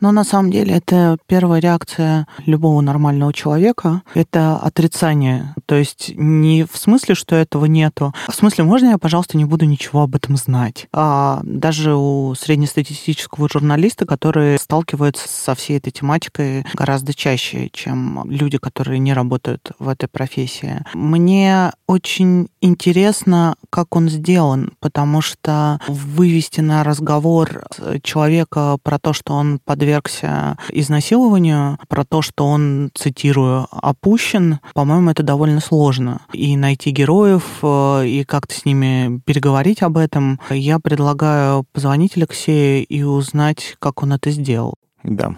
[0.00, 4.02] Но на самом деле это первая реакция любого нормального человека.
[4.14, 5.54] Это отрицание.
[5.66, 8.14] То есть не в смысле, что этого нету.
[8.28, 10.88] В смысле, можно я, пожалуйста, не буду ничего об этом знать?
[10.92, 18.58] А даже у среднестатистического журналиста, который сталкивается со всей этой тематикой гораздо чаще, чем люди,
[18.58, 20.82] которые не работают в этой профессии.
[20.94, 27.64] Мне очень интересно, как он сделан, потому что вывести на разговор
[28.02, 35.10] человека про то, что он подвергся подвергся изнасилованию, про то, что он, цитирую, опущен, по-моему,
[35.10, 36.22] это довольно сложно.
[36.32, 40.40] И найти героев, э, и как-то с ними переговорить об этом.
[40.50, 44.74] Я предлагаю позвонить Алексею и узнать, как он это сделал.
[45.02, 45.34] Да.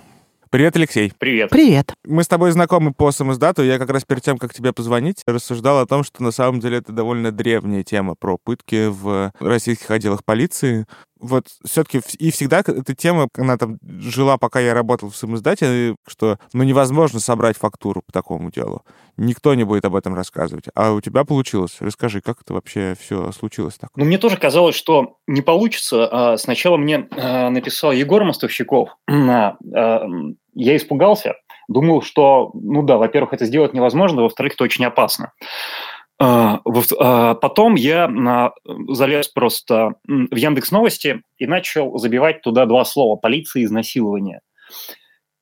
[0.53, 1.11] Привет, Алексей.
[1.19, 1.49] Привет.
[1.49, 1.95] Привет.
[2.07, 3.63] Мы с тобой знакомы по самоздату.
[3.63, 6.77] Я как раз перед тем, как тебе позвонить, рассуждал о том, что на самом деле
[6.77, 10.85] это довольно древняя тема про пытки в российских отделах полиции
[11.23, 16.39] вот все-таки и всегда эта тема, она там жила, пока я работал в самоиздате, что
[16.53, 18.83] ну невозможно собрать фактуру по такому делу.
[19.17, 20.65] Никто не будет об этом рассказывать.
[20.75, 21.77] А у тебя получилось.
[21.81, 23.91] Расскажи, как это вообще все случилось так?
[23.95, 26.09] Ну, мне тоже казалось, что не получится.
[26.11, 28.91] А сначала мне а, написал Егор Мостовщиков.
[29.75, 30.03] А,
[30.55, 31.35] я испугался.
[31.69, 35.33] Думал, что, ну да, во-первых, это сделать невозможно, во-вторых, это очень опасно.
[36.25, 36.61] А,
[37.01, 38.53] а, потом я
[38.89, 44.41] залез просто в Яндекс Новости и начал забивать туда два слова «полиция изнасилование».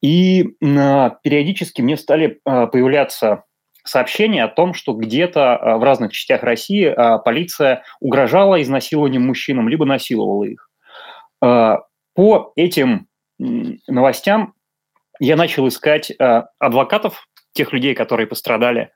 [0.01, 3.45] И периодически мне стали а, появляться
[3.85, 10.45] сообщения о том, что где-то в разных частях России полиция угрожала изнасилованием мужчинам, либо насиловала
[10.45, 10.71] их.
[11.41, 14.53] По этим новостям
[15.19, 16.13] я начал искать
[16.59, 18.91] адвокатов, тех людей, которые пострадали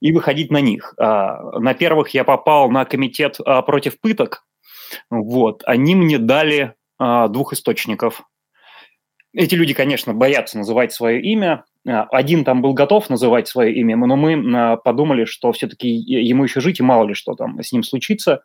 [0.00, 0.94] и выходить на них.
[0.98, 4.44] А, на первых я попал на комитет а, против пыток.
[5.10, 5.62] Вот.
[5.66, 8.22] Они мне дали а, двух источников.
[9.32, 11.64] Эти люди, конечно, боятся называть свое имя.
[11.84, 16.80] Один там был готов называть свое имя, но мы подумали, что все-таки ему еще жить,
[16.80, 18.42] и мало ли что там с ним случится.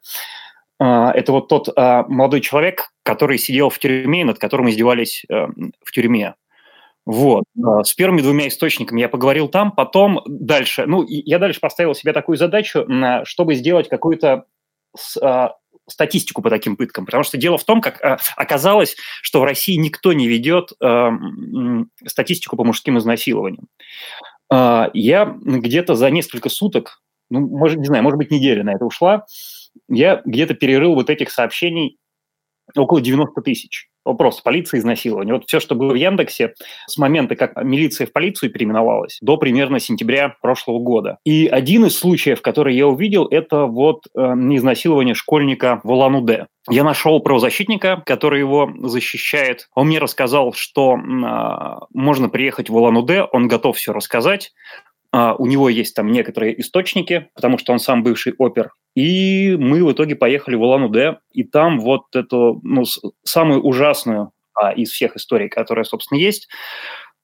[0.78, 6.36] Это вот тот молодой человек, который сидел в тюрьме, над которым издевались в тюрьме.
[7.06, 7.44] Вот.
[7.64, 10.86] А, с первыми двумя источниками я поговорил там, потом дальше.
[10.86, 12.86] Ну, я дальше поставил себе такую задачу,
[13.24, 14.46] чтобы сделать какую-то
[15.22, 15.56] а,
[15.90, 19.76] статистику по таким пыткам, потому что дело в том, как а, оказалось, что в России
[19.76, 20.72] никто не ведет
[22.06, 23.68] статистику по мужским изнасилованиям.
[24.50, 29.26] Я где-то за несколько суток, ну, может, не знаю, может быть, неделя на это ушла,
[29.88, 31.98] я где-то перерыл вот этих сообщений
[32.76, 33.91] около 90 тысяч.
[34.04, 35.34] Вопрос полиции изнасилования.
[35.34, 36.54] Вот все, что было в Яндексе
[36.88, 41.18] с момента, как милиция в полицию переименовалась, до примерно сентября прошлого года.
[41.24, 46.48] И один из случаев, который я увидел, это вот э, изнасилование школьника в Улан-Удэ.
[46.70, 49.68] Я нашел правозащитника, который его защищает.
[49.76, 54.52] Он мне рассказал, что э, можно приехать в Улан-Удэ, он готов все рассказать.
[55.14, 58.72] Uh, у него есть там некоторые источники, потому что он сам бывший опер.
[58.96, 62.84] И мы в итоге поехали в Улан-Удэ, и там вот эту, ну,
[63.24, 66.50] самую ужасную а, из всех историй, которая, собственно, есть,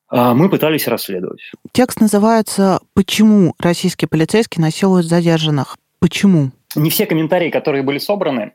[0.10, 1.52] а, мы пытались расследовать.
[1.74, 6.52] Текст называется «Почему российские полицейские насилуют задержанных?» Почему?
[6.76, 8.54] Не все комментарии, которые были собраны,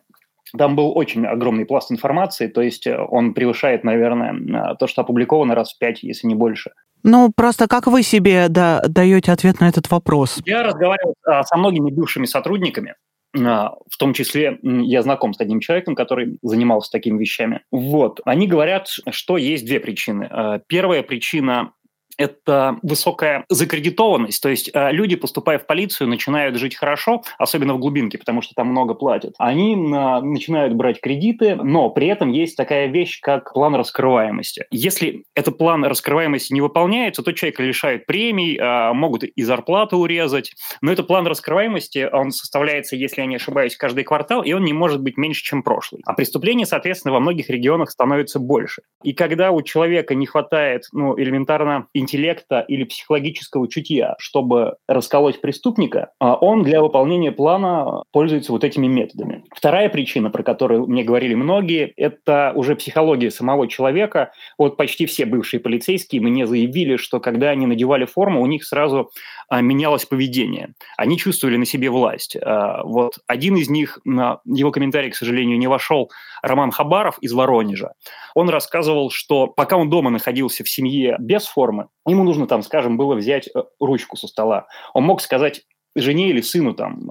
[0.57, 5.55] там был очень огромный пласт информации, то есть э, он превышает, наверное, то, что опубликовано
[5.55, 6.73] раз в пять, если не больше.
[7.03, 10.41] Ну, просто как вы себе да, даете ответ на этот вопрос?
[10.45, 12.95] Я разговаривал а, со многими бывшими сотрудниками,
[13.37, 17.63] а, в том числе я знаком с одним человеком, который занимался такими вещами.
[17.71, 18.21] Вот.
[18.25, 20.29] Они говорят, что есть две причины.
[20.31, 21.73] А, первая причина
[22.17, 24.43] это высокая закредитованность.
[24.43, 28.55] То есть э, люди, поступая в полицию, начинают жить хорошо, особенно в глубинке, потому что
[28.55, 29.35] там много платят.
[29.39, 34.65] Они начинают брать кредиты, но при этом есть такая вещь, как план раскрываемости.
[34.71, 40.53] Если этот план раскрываемости не выполняется, то человека лишают премий, э, могут и зарплату урезать.
[40.81, 44.73] Но этот план раскрываемости, он составляется, если я не ошибаюсь, каждый квартал, и он не
[44.73, 46.03] может быть меньше, чем прошлый.
[46.07, 48.83] А преступлений, соответственно, во многих регионах становится больше.
[49.03, 56.11] И когда у человека не хватает ну, элементарно интеллекта или психологического чутья, чтобы расколоть преступника,
[56.19, 59.45] а он для выполнения плана пользуется вот этими методами.
[59.55, 64.33] Вторая причина, про которую мне говорили многие, это уже психология самого человека.
[64.59, 69.11] Вот почти все бывшие полицейские мне заявили, что когда они надевали форму, у них сразу
[69.49, 70.75] а, менялось поведение.
[70.97, 72.37] Они чувствовали на себе власть.
[72.37, 76.11] А, вот один из них, его комментарий, к сожалению, не вошел,
[76.43, 77.93] Роман Хабаров из Воронежа.
[78.35, 82.97] Он рассказывал, что пока он дома находился в семье без формы, ему нужно там, скажем,
[82.97, 84.67] было взять э, ручку со стола.
[84.95, 85.63] Он мог сказать
[85.95, 87.11] жене или сыну там,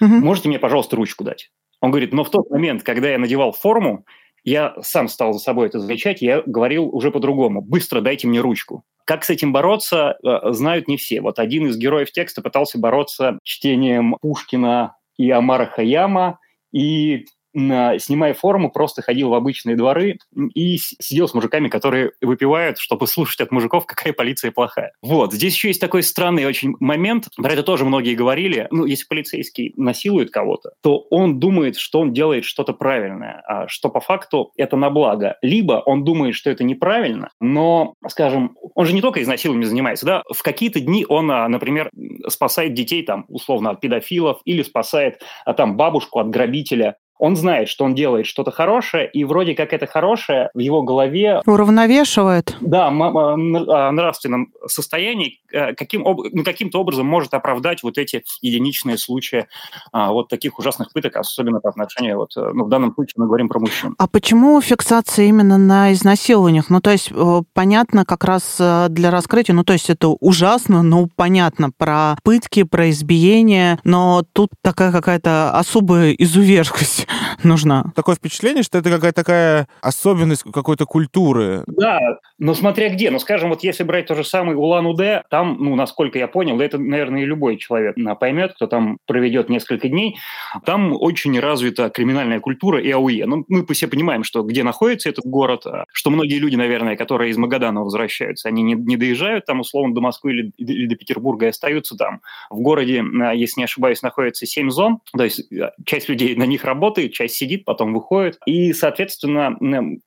[0.00, 1.50] можете мне, пожалуйста, ручку дать?
[1.80, 4.04] Он говорит, но в тот момент, когда я надевал форму,
[4.46, 7.60] я сам стал за собой это замечать, я говорил уже по-другому.
[7.60, 8.84] Быстро дайте мне ручку.
[9.04, 11.20] Как с этим бороться, э, знают не все.
[11.20, 16.38] Вот один из героев текста пытался бороться чтением Пушкина и Амара Хаяма,
[16.72, 20.18] и снимая форму, просто ходил в обычные дворы
[20.54, 24.92] и сидел с мужиками, которые выпивают, чтобы слушать от мужиков, какая полиция плохая.
[25.02, 25.32] Вот.
[25.32, 27.28] Здесь еще есть такой странный очень момент.
[27.36, 28.68] Про это тоже многие говорили.
[28.70, 33.88] Ну, если полицейский насилует кого-то, то он думает, что он делает что-то правильное, а что
[33.88, 35.36] по факту это на благо.
[35.42, 40.22] Либо он думает, что это неправильно, но, скажем, он же не только изнасилованием занимается, да,
[40.32, 41.90] в какие-то дни он, а, например,
[42.28, 47.68] спасает детей там условно от педофилов или спасает а, там бабушку от грабителя он знает,
[47.68, 51.42] что он делает что-то хорошее, и вроде как это хорошее в его голове...
[51.46, 52.56] Уравновешивает.
[52.60, 59.46] Да, а, нравственном состоянии э, каким, ну, каким-то образом может оправдать вот эти единичные случаи
[59.92, 63.26] а, вот таких ужасных пыток, особенно по отношению, вот, э, ну, в данном случае мы
[63.26, 63.94] говорим про мужчин.
[63.98, 66.68] А почему фиксация именно на изнасилованиях?
[66.68, 68.56] Ну, то есть, э, понятно как раз
[68.88, 74.50] для раскрытия, ну, то есть это ужасно, но понятно про пытки, про избиение, но тут
[74.62, 77.05] такая какая-то особая изуверскость
[77.42, 77.92] нужна.
[77.94, 81.64] Такое впечатление, что это какая-то такая особенность какой-то культуры.
[81.66, 82.00] Да,
[82.38, 83.10] но смотря где.
[83.10, 86.78] Ну, скажем, вот если брать то же самое Улан-Удэ, там, ну, насколько я понял, это,
[86.78, 90.16] наверное, и любой человек поймет, кто там проведет несколько дней,
[90.64, 93.26] там очень развита криминальная культура и АУЕ.
[93.26, 97.30] Ну, мы все понимаем, что где находится этот город, а что многие люди, наверное, которые
[97.30, 101.46] из Магадана возвращаются, они не, не доезжают там, условно, до Москвы или, или до Петербурга
[101.46, 102.20] и остаются там.
[102.50, 106.44] В городе, а, если не ошибаюсь, находится семь зон, то есть а, часть людей на
[106.44, 108.38] них работает, работает, часть сидит, потом выходит.
[108.46, 109.56] И, соответственно,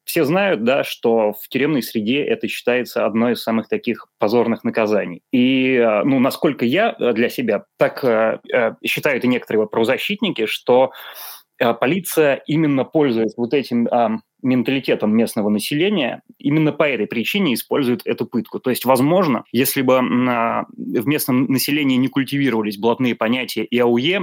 [0.03, 5.21] все знают, да, что в тюремной среде это считается одной из самых таких позорных наказаний.
[5.31, 8.39] И, э, ну, насколько я э, для себя так э,
[8.85, 10.91] считают и некоторые правозащитники, что
[11.81, 13.85] полиция именно пользуясь вот этим
[14.41, 18.59] менталитетом местного населения, именно по этой причине используют эту пытку.
[18.59, 24.21] То есть, возможно, если бы в местном населении не культивировались блатные понятия и АУЕ,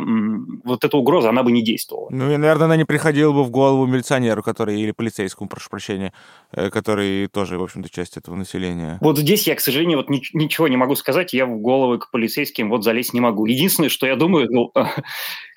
[0.64, 2.08] вот эта угроза, она бы не действовала.
[2.10, 6.12] Ну и, наверное, она не приходила бы в голову милиционеру, который, или полицейскому, прошу прощения,
[6.52, 8.98] э, который тоже, в общем-то, часть этого населения.
[9.00, 12.70] Вот здесь я, к сожалению, вот ничего не могу сказать, я в головы к полицейским
[12.70, 13.46] вот залезть не могу.
[13.46, 14.72] Единственное, что я думаю, ну,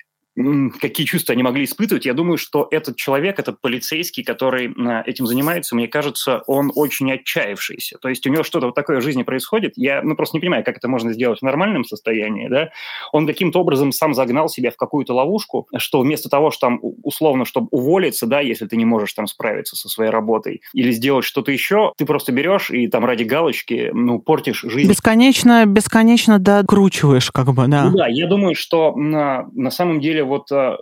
[0.80, 2.06] какие чувства они могли испытывать.
[2.06, 4.74] Я думаю, что этот человек, этот полицейский, который
[5.06, 7.98] этим занимается, мне кажется, он очень отчаявшийся.
[7.98, 9.72] То есть у него что-то вот такое в жизни происходит.
[9.76, 12.48] Я ну, просто не понимаю, как это можно сделать в нормальном состоянии.
[12.48, 12.70] Да?
[13.12, 17.44] Он каким-то образом сам загнал себя в какую-то ловушку, что вместо того, что там условно,
[17.44, 21.52] чтобы уволиться, да, если ты не можешь там справиться со своей работой, или сделать что-то
[21.52, 24.88] еще, ты просто берешь и там ради галочки, ну, портишь жизнь.
[24.88, 27.84] Бесконечно, бесконечно, да, кручиваешь как бы, да.
[27.84, 30.78] Ну, да, я думаю, что на, на самом деле вот а,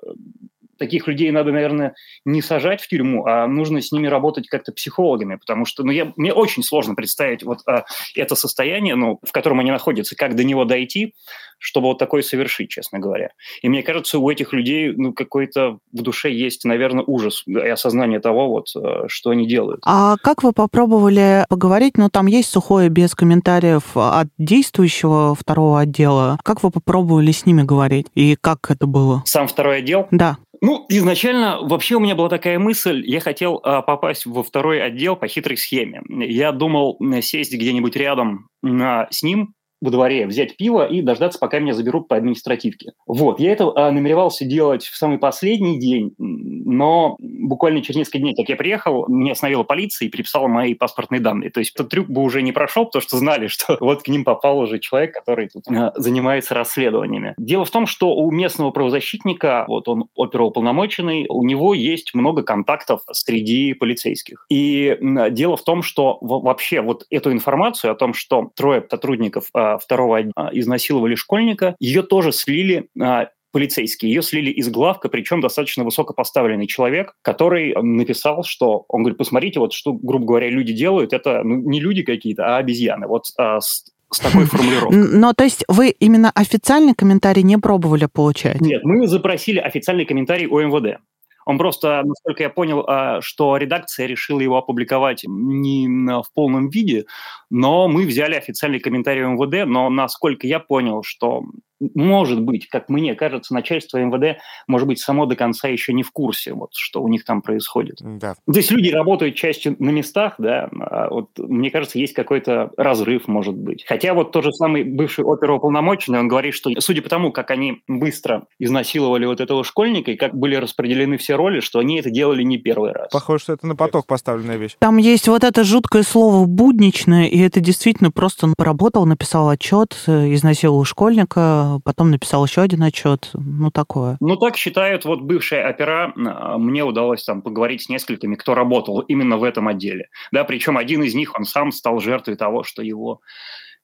[0.79, 5.37] таких людей надо, наверное, не сажать в тюрьму, а нужно с ними работать как-то психологами,
[5.37, 9.61] потому что ну, я, мне очень сложно представить вот а, это состояние, ну, в котором
[9.61, 11.15] они находятся, как до него дойти,
[11.59, 13.31] чтобы вот такое совершить, честно говоря.
[13.63, 18.21] И мне кажется, у этих людей ну, какой-то в душе есть, наверное, ужас и осознание
[18.21, 19.81] того, вот, а, что они делают.
[19.85, 21.97] А как вы попробовали поговорить?
[21.97, 26.39] Ну, там есть сухое без комментариев от действующего второго отдела.
[26.45, 28.07] Как вы попробовали с ними говорить?
[28.15, 29.23] И как это было?
[29.27, 30.07] Сам второй отдел?
[30.11, 30.39] Да.
[30.61, 35.15] Ну, изначально вообще у меня была такая мысль, я хотел а, попасть во второй отдел
[35.15, 36.03] по хитрой схеме.
[36.09, 41.59] Я думал сесть где-нибудь рядом а, с ним, во дворе, взять пиво и дождаться, пока
[41.59, 42.93] меня заберут по административке.
[43.07, 48.35] Вот, я это а, намеревался делать в самый последний день, но буквально через несколько дней,
[48.35, 51.51] как я приехал, меня остановила полиция и переписала мои паспортные данные.
[51.51, 54.25] То есть этот трюк бы уже не прошел, потому что знали, что вот к ним
[54.25, 57.35] попал уже человек, который тут а, занимается расследованиями.
[57.39, 63.03] Дело в том, что у местного правозащитника, вот он оперуполномоченный, у него есть много контактов
[63.13, 64.47] среди полицейских.
[64.49, 64.97] И
[65.31, 70.21] дело в том, что вообще вот эту информацию о том, что трое сотрудников а, второго
[70.35, 74.13] а, изнасиловали школьника, ее тоже слили а, полицейские.
[74.13, 79.73] Ее слили из главка, причем достаточно высокопоставленный человек, который написал, что, он говорит, посмотрите, вот
[79.73, 83.07] что, грубо говоря, люди делают, это ну, не люди какие-то, а обезьяны.
[83.07, 84.97] Вот а, с, с такой формулировкой.
[84.97, 88.61] Но то есть вы именно официальный комментарий не пробовали получать?
[88.61, 91.01] Нет, мы запросили официальный комментарий у МВД.
[91.49, 97.07] Он просто, насколько я понял, а, что редакция решила его опубликовать не в полном виде,
[97.49, 101.45] но мы взяли официальный комментарий МВД, но насколько я понял, что
[101.81, 106.11] может быть, как мне кажется, начальство МВД, может быть, само до конца еще не в
[106.13, 107.99] курсе, вот, что у них там происходит.
[108.01, 108.35] Да.
[108.47, 113.55] Здесь люди работают частью на местах, да, а вот, мне кажется, есть какой-то разрыв, может
[113.55, 113.85] быть.
[113.87, 117.83] Хотя вот тот же самый бывший оперуполномоченный, он говорит, что судя по тому, как они
[117.87, 122.43] быстро изнасиловали вот этого школьника и как были распределены все роли, что они это делали
[122.43, 123.09] не первый раз.
[123.13, 124.77] Похоже, что это на поток поставленная вещь.
[124.79, 130.35] Там есть вот это жуткое слово «будничное», и это действительно просто поработал, написал отчет, э,
[130.35, 134.17] изнасиловал школьника, потом написал еще один отчет, ну такое.
[134.21, 139.01] Ну так считают вот бывшие опера, а, мне удалось там поговорить с несколькими, кто работал
[139.01, 142.83] именно в этом отделе, да, причем один из них, он сам стал жертвой того, что
[142.83, 143.21] его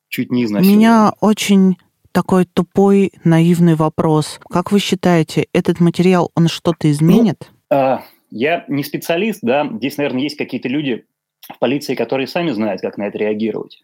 [0.09, 0.77] чуть не изнасиловали.
[0.77, 1.77] Меня очень
[2.13, 4.39] такой тупой, наивный вопрос.
[4.49, 7.51] Как вы считаете, этот материал, он что-то изменит?
[7.71, 7.99] Ну, э,
[8.31, 11.05] я не специалист, да, здесь, наверное, есть какие-то люди
[11.53, 13.83] в полиции, которые сами знают, как на это реагировать.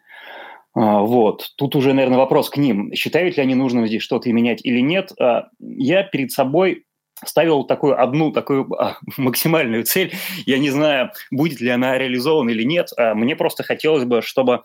[0.75, 1.53] А, вот.
[1.57, 2.93] Тут уже, наверное, вопрос к ним.
[2.95, 5.13] Считают ли они нужным здесь что-то менять или нет?
[5.21, 6.85] А, я перед собой
[7.25, 10.13] ставил такую одну такую а, максимальную цель.
[10.47, 12.91] Я не знаю, будет ли она реализована или нет.
[13.15, 14.63] Мне просто хотелось бы, чтобы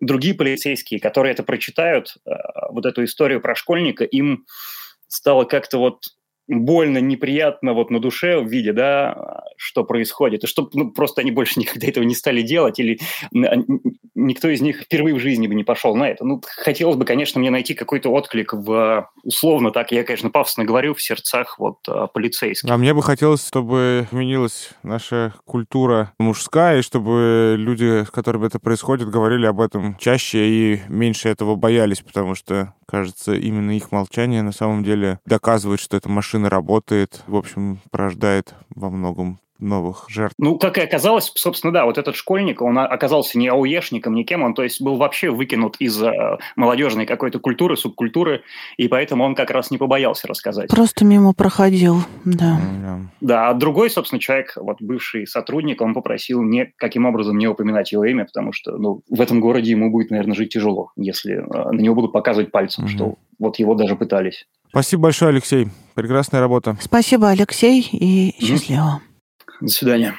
[0.00, 2.16] другие полицейские, которые это прочитают,
[2.70, 4.46] вот эту историю про школьника, им
[5.06, 6.02] стало как-то вот
[6.48, 11.30] больно, неприятно вот на душе в виде, да, что происходит, и чтобы ну, просто они
[11.30, 12.98] больше никогда этого не стали делать, или
[14.14, 16.24] никто из них впервые в жизни бы не пошел на это.
[16.24, 20.94] Ну, хотелось бы, конечно, мне найти какой-то отклик в, условно так, я, конечно, пафосно говорю,
[20.94, 22.68] в сердцах вот а, полицейских.
[22.68, 28.58] А мне бы хотелось, чтобы изменилась наша культура мужская, и чтобы люди, с которыми это
[28.58, 34.42] происходит, говорили об этом чаще и меньше этого боялись, потому что, кажется, именно их молчание
[34.42, 40.34] на самом деле доказывает, что эта машина работает, в общем, порождает во многом новых жертв.
[40.38, 44.54] Ну, как и оказалось, собственно, да, вот этот школьник, он оказался не ауешником, никем, он,
[44.54, 48.42] то есть, был вообще выкинут из э, молодежной какой-то культуры, субкультуры,
[48.76, 50.68] и поэтому он как раз не побоялся рассказать.
[50.68, 52.60] Просто мимо проходил, да.
[52.82, 57.46] Да, да а другой, собственно, человек, вот бывший сотрудник, он попросил не каким образом не
[57.46, 61.34] упоминать его имя, потому что, ну, в этом городе ему будет, наверное, жить тяжело, если
[61.34, 62.88] э, на него будут показывать пальцем, mm-hmm.
[62.88, 64.46] что вот его даже пытались.
[64.68, 65.68] Спасибо большое, Алексей.
[65.94, 66.76] Прекрасная работа.
[66.80, 69.02] Спасибо, Алексей, и счастливо.
[69.62, 70.16] До свидания.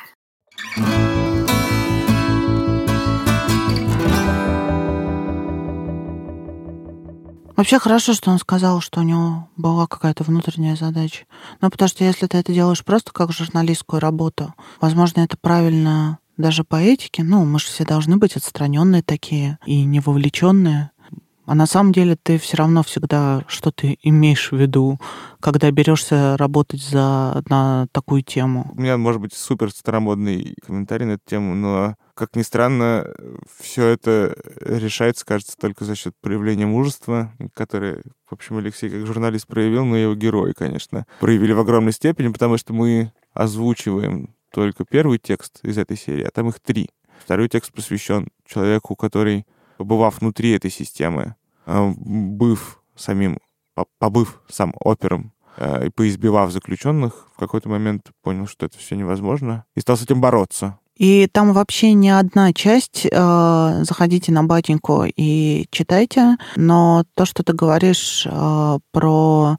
[7.57, 11.25] Вообще хорошо, что он сказал, что у него была какая-то внутренняя задача.
[11.59, 16.63] Ну, потому что если ты это делаешь просто как журналистскую работу, возможно, это правильно даже
[16.63, 17.23] по этике.
[17.23, 20.91] Ну, мы же все должны быть отстраненные такие и не вовлеченные.
[21.45, 24.99] А на самом деле ты все равно всегда что ты имеешь в виду,
[25.39, 28.71] когда берешься работать за, на такую тему.
[28.75, 33.07] У меня, может быть, супер старомодный комментарий на эту тему, но, как ни странно,
[33.59, 39.47] все это решается, кажется, только за счет проявления мужества, которое, в общем, Алексей как журналист
[39.47, 45.17] проявил, но его герои, конечно, проявили в огромной степени, потому что мы озвучиваем только первый
[45.17, 46.89] текст из этой серии, а там их три.
[47.23, 49.45] Второй текст посвящен человеку, который
[49.77, 53.39] побывав внутри этой системы, э, быв самим,
[53.99, 59.65] побыв сам опером э, и поизбивав заключенных, в какой-то момент понял, что это все невозможно,
[59.75, 60.79] и стал с этим бороться.
[60.95, 63.07] И там вообще не одна часть.
[63.11, 66.37] Э, заходите на батеньку и читайте.
[66.55, 68.27] Но то, что ты говоришь
[68.91, 69.57] про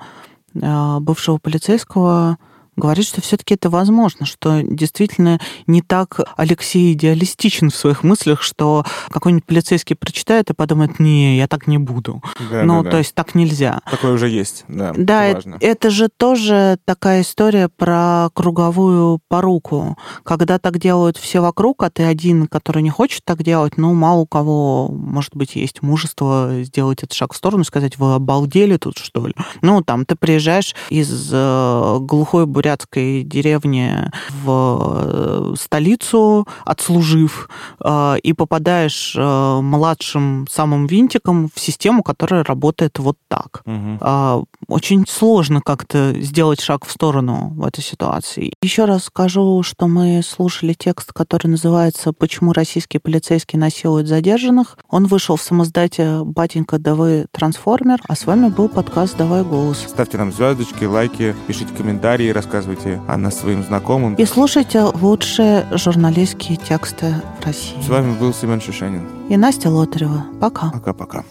[0.54, 2.38] бывшего полицейского,
[2.76, 8.84] говорит, что все-таки это возможно, что действительно не так Алексей идеалистичен в своих мыслях, что
[9.10, 12.22] какой-нибудь полицейский прочитает и подумает, не, я так не буду.
[12.50, 12.98] Да, ну, да, то да.
[12.98, 13.80] есть так нельзя.
[13.90, 14.92] Такое уже есть, да.
[14.96, 15.58] Да, это, важно.
[15.60, 19.96] это же тоже такая история про круговую поруку.
[20.24, 24.20] Когда так делают все вокруг, а ты один, который не хочет так делать, ну, мало
[24.20, 28.76] у кого, может быть, есть мужество сделать этот шаг в сторону и сказать, вы обалдели
[28.76, 29.34] тут, что ли?
[29.62, 34.10] Ну, там, ты приезжаешь из э, глухой бурятской деревне
[34.42, 37.50] в э, столицу, отслужив,
[37.84, 43.62] э, и попадаешь э, младшим самым винтиком в систему, которая работает вот так.
[43.66, 44.46] Угу.
[44.68, 48.52] Очень сложно как-то сделать шаг в сторону в этой ситуации.
[48.62, 54.78] Еще раз скажу, что мы слушали текст, который называется «Почему российские полицейские насилуют задержанных».
[54.88, 59.84] Он вышел в самоздате «Батенька, да вы трансформер», а с вами был подкаст «Давай голос».
[59.86, 64.14] Ставьте нам звездочки, лайки, пишите комментарии, рассказывайте рассказывайте о нас своим знакомым.
[64.14, 67.80] И слушайте лучшие журналистские тексты России.
[67.82, 69.02] С вами был Семен Шишенин.
[69.28, 70.24] И Настя Лотарева.
[70.40, 70.70] Пока.
[70.70, 71.24] Пока-пока.